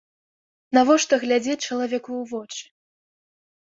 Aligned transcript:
Навошта 0.77 1.13
глядзець 1.25 1.61
чалавеку 1.67 2.11
ў 2.25 2.35
вочы? 2.35 2.63